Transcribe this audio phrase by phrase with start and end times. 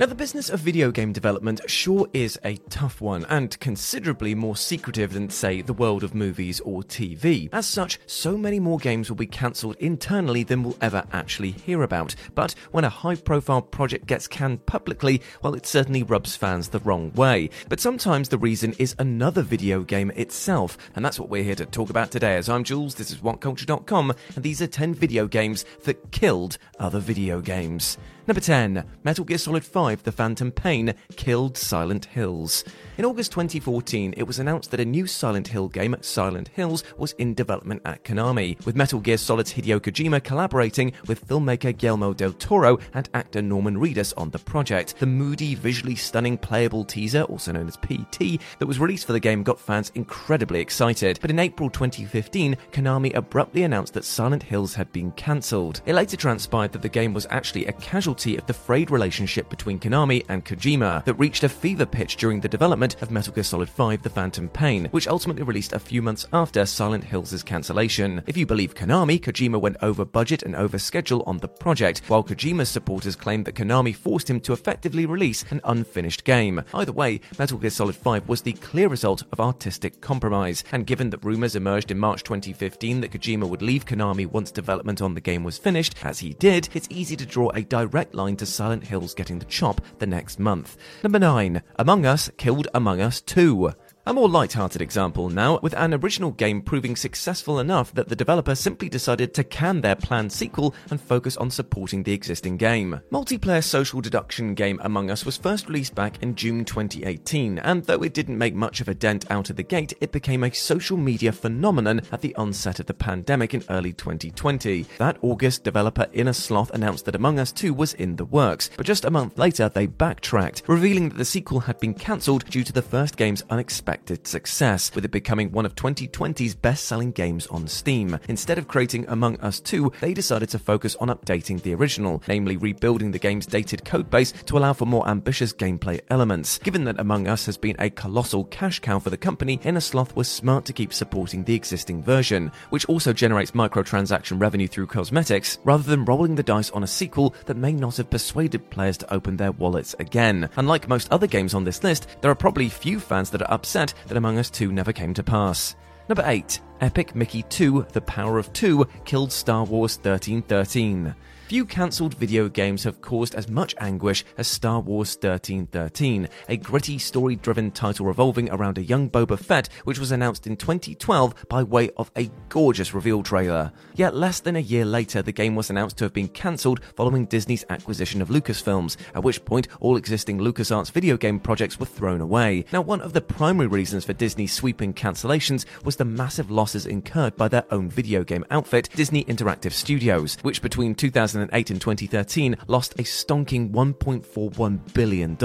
[0.00, 4.56] Now, the business of video game development sure is a tough one and considerably more
[4.56, 7.50] secretive than, say, the world of movies or TV.
[7.52, 11.82] As such, so many more games will be cancelled internally than we'll ever actually hear
[11.82, 12.14] about.
[12.34, 16.80] But when a high profile project gets canned publicly, well, it certainly rubs fans the
[16.80, 17.50] wrong way.
[17.68, 21.66] But sometimes the reason is another video game itself, and that's what we're here to
[21.66, 22.36] talk about today.
[22.36, 26.98] As I'm Jules, this is WhatCulture.com, and these are 10 video games that killed other
[26.98, 27.98] video games.
[28.24, 32.62] Number 10, Metal Gear Solid 5 The Phantom Pain killed Silent Hills.
[32.96, 37.12] In August 2014, it was announced that a new Silent Hill game, Silent Hills, was
[37.14, 42.32] in development at Konami, with Metal Gear Solid's Hideo Kojima collaborating with filmmaker Guillermo del
[42.34, 45.00] Toro and actor Norman Reedus on the project.
[45.00, 49.20] The moody, visually stunning playable teaser, also known as PT, that was released for the
[49.20, 51.18] game got fans incredibly excited.
[51.20, 55.80] But in April 2015, Konami abruptly announced that Silent Hills had been cancelled.
[55.86, 57.72] It later transpired that the game was actually a
[58.12, 62.48] of the frayed relationship between Konami and Kojima that reached a fever pitch during the
[62.48, 66.26] development of Metal Gear Solid 5 The Phantom Pain, which ultimately released a few months
[66.30, 68.22] after Silent Hills' cancellation.
[68.26, 72.22] If you believe Konami, Kojima went over budget and over schedule on the project, while
[72.22, 76.62] Kojima's supporters claimed that Konami forced him to effectively release an unfinished game.
[76.74, 81.08] Either way, Metal Gear Solid 5 was the clear result of artistic compromise, and given
[81.08, 85.20] that rumors emerged in March 2015 that Kojima would leave Konami once development on the
[85.22, 88.84] game was finished, as he did, it's easy to draw a direct line to Silent
[88.84, 90.76] Hills getting the chop the next month.
[91.02, 91.62] Number 9.
[91.76, 93.72] Among Us killed among Us 2.
[94.04, 98.56] A more light-hearted example now, with an original game proving successful enough that the developer
[98.56, 103.00] simply decided to can their planned sequel and focus on supporting the existing game.
[103.12, 108.02] Multiplayer social deduction game Among Us was first released back in June 2018, and though
[108.02, 110.96] it didn't make much of a dent out of the gate, it became a social
[110.96, 114.84] media phenomenon at the onset of the pandemic in early 2020.
[114.98, 118.84] That August, developer Inner Sloth announced that Among Us 2 was in the works, but
[118.84, 122.72] just a month later they backtracked, revealing that the sequel had been cancelled due to
[122.72, 123.91] the first game's unexpected
[124.24, 128.18] success, with it becoming one of 2020's best selling games on Steam.
[128.28, 132.56] Instead of creating Among Us 2, they decided to focus on updating the original, namely
[132.56, 136.58] rebuilding the game's dated codebase to allow for more ambitious gameplay elements.
[136.58, 140.14] Given that Among Us has been a colossal cash cow for the company, Inner Sloth
[140.16, 145.58] was smart to keep supporting the existing version, which also generates microtransaction revenue through cosmetics,
[145.64, 149.12] rather than rolling the dice on a sequel that may not have persuaded players to
[149.12, 150.48] open their wallets again.
[150.56, 153.81] Unlike most other games on this list, there are probably few fans that are upset
[154.06, 155.76] that Among Us 2 never came to pass.
[156.08, 156.60] Number 8.
[156.82, 161.14] Epic Mickey 2 The Power of Two killed Star Wars 1313.
[161.52, 166.98] Few cancelled video games have caused as much anguish as Star Wars 1313, a gritty,
[166.98, 171.62] story driven title revolving around a young Boba Fett, which was announced in 2012 by
[171.62, 173.70] way of a gorgeous reveal trailer.
[173.94, 177.26] Yet less than a year later, the game was announced to have been cancelled following
[177.26, 182.22] Disney's acquisition of Lucasfilms, at which point all existing LucasArts video game projects were thrown
[182.22, 182.64] away.
[182.72, 187.36] Now, one of the primary reasons for Disney's sweeping cancellations was the massive losses incurred
[187.36, 192.94] by their own video game outfit, Disney Interactive Studios, which between 2008 and 2013 lost
[192.94, 195.36] a stonking $1.41 billion.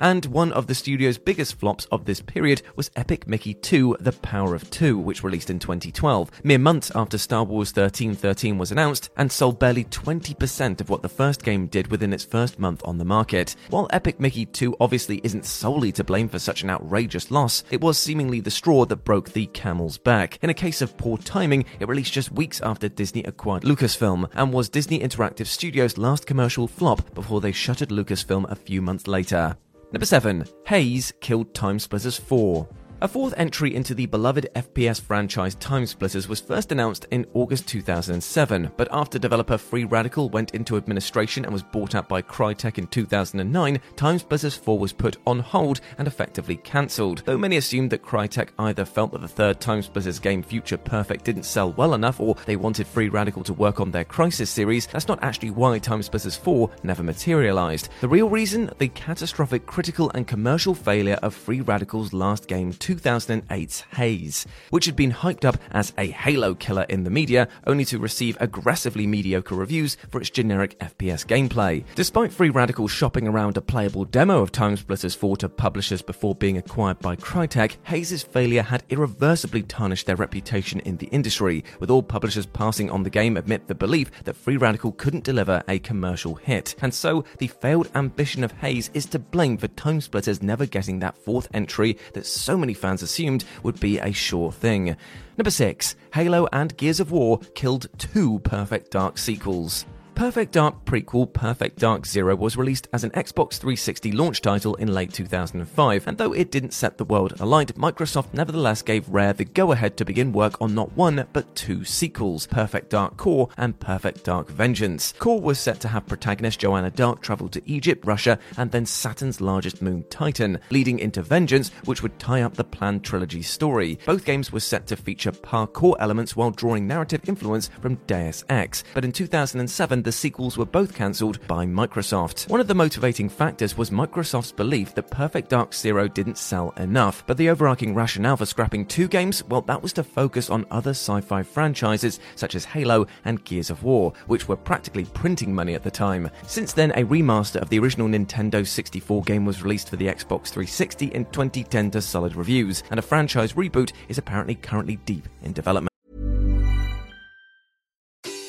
[0.00, 4.12] And one of the studio's biggest flops of this period was Epic Mickey 2 The
[4.12, 9.10] Power of Two, which released in 2012, mere months after Star Wars 1313 was announced,
[9.18, 12.96] and sold barely 20% of what the first game did within its first month on
[12.96, 13.56] the market.
[13.68, 17.82] While Epic Mickey 2 obviously isn't solely to blame for such an outrageous loss, it
[17.82, 20.38] was seemingly the straw that broke the camel's back.
[20.40, 24.52] In a case of poor timing, it released just weeks after Disney acquired Lucasfilm, and
[24.52, 29.56] was Disney Interactive Studios' last commercial flop before they shuttered Lucasfilm a few months later.
[29.90, 30.44] Number 7.
[30.66, 32.68] Haze killed Time Splitters 4.
[33.02, 37.66] A fourth entry into the beloved FPS franchise Time Splitters was first announced in August
[37.66, 42.78] 2007, but after developer Free Radical went into administration and was bought out by Crytek
[42.78, 47.24] in 2009, Time Splitters 4 was put on hold and effectively cancelled.
[47.24, 51.24] Though many assumed that Crytek either felt that the third Time Splitters game Future Perfect
[51.24, 54.86] didn't sell well enough or they wanted Free Radical to work on their Crysis series,
[54.86, 57.88] that's not actually why Time Splitters 4 never materialized.
[58.00, 58.70] The real reason?
[58.78, 64.96] The catastrophic critical and commercial failure of Free Radical's last game, 2008's Haze, which had
[64.96, 69.54] been hyped up as a Halo killer in the media, only to receive aggressively mediocre
[69.54, 71.84] reviews for its generic FPS gameplay.
[71.94, 76.34] Despite Free Radical shopping around a playable demo of Time Splitters 4 to publishers before
[76.34, 81.90] being acquired by Crytek, Haze's failure had irreversibly tarnished their reputation in the industry, with
[81.90, 85.78] all publishers passing on the game admit the belief that Free Radical couldn't deliver a
[85.78, 86.74] commercial hit.
[86.82, 90.98] And so, the failed ambition of Haze is to blame for Time Splitters never getting
[90.98, 94.96] that fourth entry that so many fans assumed would be a sure thing.
[95.38, 95.96] Number 6.
[96.12, 99.86] Halo and Gears of War killed two Perfect Dark sequels.
[100.14, 104.92] Perfect Dark prequel Perfect Dark Zero was released as an Xbox 360 launch title in
[104.92, 109.44] late 2005, and though it didn't set the world alight, Microsoft nevertheless gave Rare the
[109.44, 113.78] go ahead to begin work on not one, but two sequels Perfect Dark Core and
[113.80, 115.12] Perfect Dark Vengeance.
[115.18, 119.40] Core was set to have protagonist Joanna Dark travel to Egypt, Russia, and then Saturn's
[119.40, 123.98] largest moon, Titan, leading into Vengeance, which would tie up the planned trilogy story.
[124.06, 128.84] Both games were set to feature parkour elements while drawing narrative influence from Deus Ex,
[128.94, 132.48] but in 2007, the sequels were both cancelled by Microsoft.
[132.48, 137.24] One of the motivating factors was Microsoft's belief that Perfect Dark Zero didn't sell enough,
[137.26, 140.90] but the overarching rationale for scrapping two games, well, that was to focus on other
[140.90, 145.74] sci fi franchises such as Halo and Gears of War, which were practically printing money
[145.74, 146.30] at the time.
[146.46, 150.48] Since then, a remaster of the original Nintendo 64 game was released for the Xbox
[150.48, 155.52] 360 in 2010 to solid reviews, and a franchise reboot is apparently currently deep in
[155.52, 155.91] development.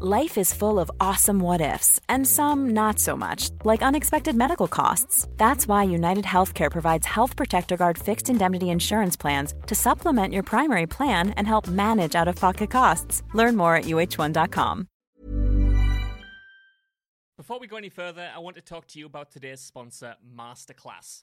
[0.00, 4.66] Life is full of awesome what ifs, and some not so much, like unexpected medical
[4.66, 5.28] costs.
[5.36, 10.42] That's why United Healthcare provides Health Protector Guard fixed indemnity insurance plans to supplement your
[10.42, 13.22] primary plan and help manage out of pocket costs.
[13.34, 14.88] Learn more at uh1.com.
[17.36, 21.22] Before we go any further, I want to talk to you about today's sponsor, Masterclass.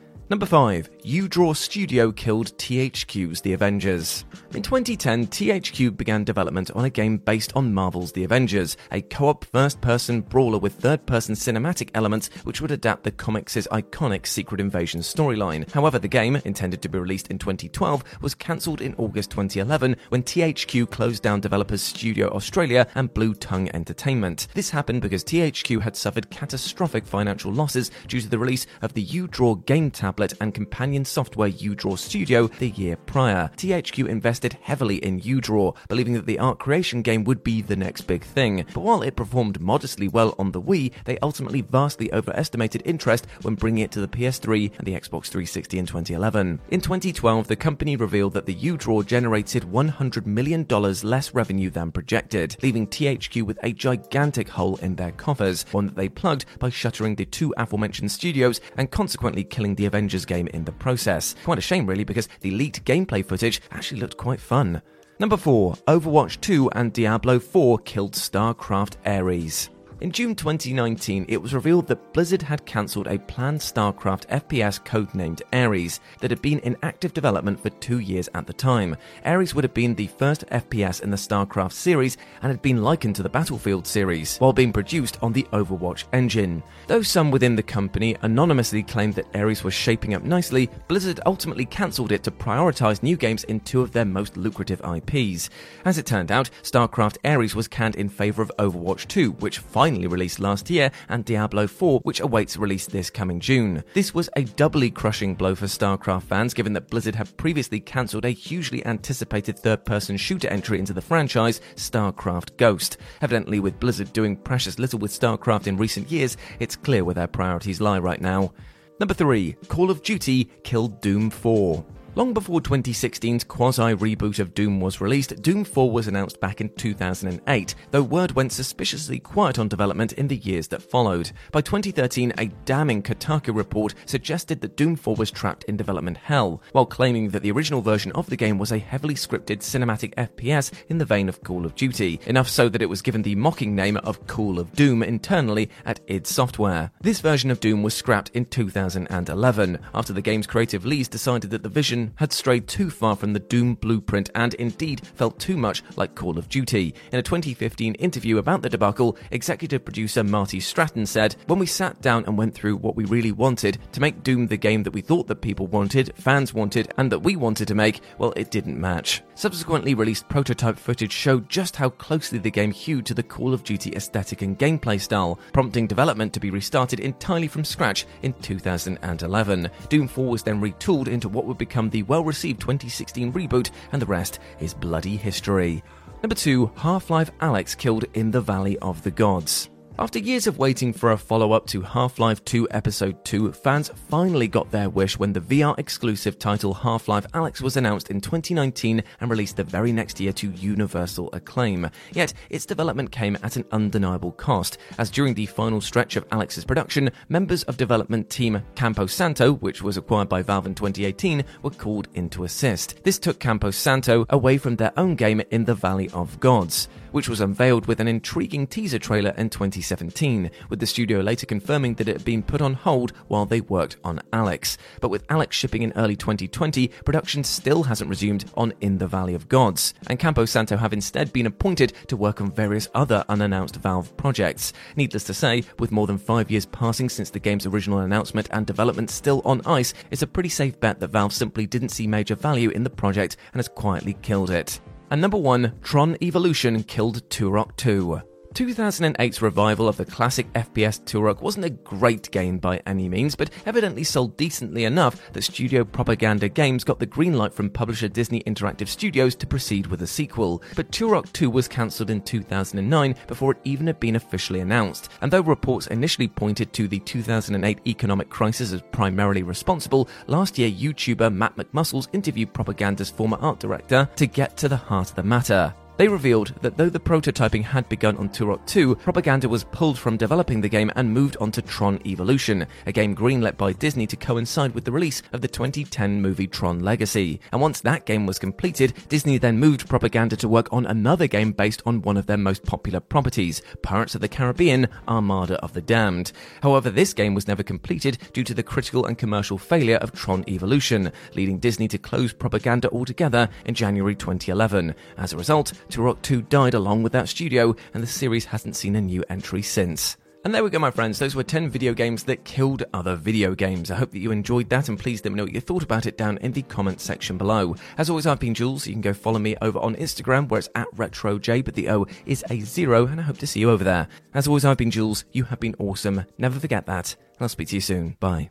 [0.31, 0.89] Number 5.
[1.27, 4.23] draw Studio killed THQ's The Avengers.
[4.53, 9.27] In 2010, THQ began development on a game based on Marvel's The Avengers, a co
[9.27, 14.25] op first person brawler with third person cinematic elements which would adapt the comics' iconic
[14.25, 15.69] Secret Invasion storyline.
[15.71, 20.23] However, the game, intended to be released in 2012, was cancelled in August 2011 when
[20.23, 24.47] THQ closed down developers Studio Australia and Blue Tongue Entertainment.
[24.53, 29.01] This happened because THQ had suffered catastrophic financial losses due to the release of the
[29.01, 33.49] U Draw game tablet tablet and companion software Udraw Studio the year prior.
[33.57, 38.01] THQ invested heavily in Udraw, believing that the art creation game would be the next
[38.01, 38.63] big thing.
[38.71, 43.55] But while it performed modestly well on the Wii, they ultimately vastly overestimated interest when
[43.55, 46.59] bringing it to the PS3 and the Xbox 360 in 2011.
[46.69, 52.57] In 2012, the company revealed that the Udraw generated $100 million less revenue than projected,
[52.61, 57.15] leaving THQ with a gigantic hole in their coffers, one that they plugged by shuttering
[57.15, 61.35] the two aforementioned studios and consequently killing the Avengers Avengers game in the process.
[61.45, 64.81] Quite a shame, really, because the leaked gameplay footage actually looked quite fun.
[65.19, 69.69] Number 4 Overwatch 2 and Diablo 4 killed StarCraft Ares.
[70.01, 75.43] In June 2019, it was revealed that Blizzard had cancelled a planned StarCraft FPS codenamed
[75.53, 78.97] Ares that had been in active development for two years at the time.
[79.23, 83.15] Ares would have been the first FPS in the StarCraft series and had been likened
[83.17, 86.63] to the Battlefield series, while being produced on the Overwatch engine.
[86.87, 91.65] Though some within the company anonymously claimed that Ares was shaping up nicely, Blizzard ultimately
[91.65, 95.51] cancelled it to prioritise new games in two of their most lucrative IPs.
[95.85, 99.90] As it turned out, StarCraft Ares was canned in favour of Overwatch 2, which finally
[99.91, 103.83] finally released last year, and Diablo 4, which awaits release this coming June.
[103.93, 108.23] This was a doubly crushing blow for StarCraft fans, given that Blizzard had previously cancelled
[108.23, 112.95] a hugely anticipated third person shooter entry into the franchise, StarCraft Ghost.
[113.21, 117.27] Evidently, with Blizzard doing precious little with StarCraft in recent years, it's clear where their
[117.27, 118.53] priorities lie right now.
[118.97, 121.83] Number 3 Call of Duty killed Doom 4.
[122.13, 126.67] Long before 2016's quasi reboot of Doom was released, Doom 4 was announced back in
[126.75, 131.31] 2008, though word went suspiciously quiet on development in the years that followed.
[131.53, 136.61] By 2013, a damning Kotaku report suggested that Doom 4 was trapped in development hell,
[136.73, 140.73] while claiming that the original version of the game was a heavily scripted cinematic FPS
[140.89, 143.73] in the vein of Call of Duty, enough so that it was given the mocking
[143.73, 146.91] name of Call of Doom internally at id Software.
[146.99, 151.63] This version of Doom was scrapped in 2011, after the game's creative leads decided that
[151.63, 155.83] the vision had strayed too far from the Doom blueprint and indeed felt too much
[155.95, 156.93] like Call of Duty.
[157.11, 162.01] In a 2015 interview about the debacle, executive producer Marty Stratton said, When we sat
[162.01, 165.01] down and went through what we really wanted to make Doom the game that we
[165.01, 168.79] thought that people wanted, fans wanted, and that we wanted to make, well, it didn't
[168.79, 169.21] match.
[169.35, 173.63] Subsequently released prototype footage showed just how closely the game hewed to the Call of
[173.63, 179.69] Duty aesthetic and gameplay style, prompting development to be restarted entirely from scratch in 2011.
[179.89, 184.01] Doom 4 was then retooled into what would become the well received 2016 reboot, and
[184.01, 185.83] the rest is bloody history.
[186.23, 189.70] Number 2 Half Life Alyx killed in the Valley of the Gods.
[189.99, 193.91] After years of waiting for a follow up to Half Life 2 Episode 2, fans
[194.09, 198.21] finally got their wish when the VR exclusive title Half Life Alyx was announced in
[198.21, 201.89] 2019 and released the very next year to universal acclaim.
[202.13, 206.65] Yet, its development came at an undeniable cost, as during the final stretch of Alyx's
[206.65, 211.69] production, members of development team Campo Santo, which was acquired by Valve in 2018, were
[211.69, 213.03] called in to assist.
[213.03, 217.29] This took Campo Santo away from their own game in the Valley of Gods which
[217.29, 222.07] was unveiled with an intriguing teaser trailer in 2017, with the studio later confirming that
[222.07, 224.77] it had been put on hold while they worked on Alyx.
[224.99, 229.33] But with Alyx shipping in early 2020, production still hasn't resumed on In the Valley
[229.33, 233.77] of Gods, and Campo Santo have instead been appointed to work on various other unannounced
[233.77, 234.73] Valve projects.
[234.95, 238.65] Needless to say, with more than five years passing since the game's original announcement and
[238.65, 242.35] development still on ice, it's a pretty safe bet that Valve simply didn't see major
[242.35, 244.79] value in the project and has quietly killed it.
[245.11, 248.30] And number one, Tron Evolution killed Turok 2.
[248.53, 253.49] 2008's revival of the classic FPS Turok wasn't a great game by any means, but
[253.65, 258.41] evidently sold decently enough that Studio Propaganda Games got the green light from publisher Disney
[258.43, 260.61] Interactive Studios to proceed with a sequel.
[260.75, 265.31] But Turok 2 was cancelled in 2009 before it even had been officially announced, and
[265.31, 271.33] though reports initially pointed to the 2008 economic crisis as primarily responsible, last year YouTuber
[271.33, 275.73] Matt McMuscles interviewed Propaganda's former art director to get to the heart of the matter.
[276.01, 280.17] They revealed that though the prototyping had begun on Turok 2, Propaganda was pulled from
[280.17, 284.15] developing the game and moved on to Tron Evolution, a game greenlit by Disney to
[284.15, 287.39] coincide with the release of the 2010 movie Tron Legacy.
[287.51, 291.51] And once that game was completed, Disney then moved Propaganda to work on another game
[291.51, 295.83] based on one of their most popular properties, Pirates of the Caribbean Armada of the
[295.83, 296.31] Damned.
[296.63, 300.45] However, this game was never completed due to the critical and commercial failure of Tron
[300.47, 304.95] Evolution, leading Disney to close Propaganda altogether in January 2011.
[305.15, 308.95] As a result, Turok 2 died along with that studio, and the series hasn't seen
[308.95, 310.15] a new entry since.
[310.43, 311.19] And there we go, my friends.
[311.19, 313.91] Those were 10 video games that killed other video games.
[313.91, 316.07] I hope that you enjoyed that and please let me know what you thought about
[316.07, 317.75] it down in the comments section below.
[317.99, 318.87] As always, I've been Jules.
[318.87, 322.07] You can go follow me over on Instagram where it's at RetroJ, but the O
[322.25, 324.07] is a zero, and I hope to see you over there.
[324.33, 325.25] As always, I've been Jules.
[325.31, 326.25] You have been awesome.
[326.39, 327.15] Never forget that.
[327.19, 328.17] And I'll speak to you soon.
[328.19, 328.49] Bye.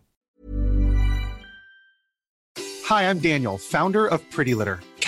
[2.85, 4.78] Hi, I'm Daniel, founder of Pretty Litter.